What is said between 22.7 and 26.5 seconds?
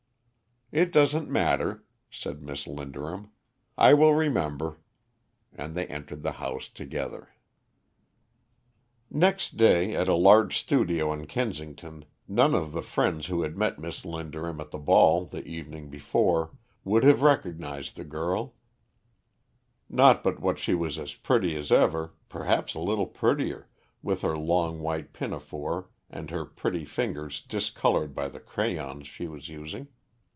a little prettier, with her long white pinafore and her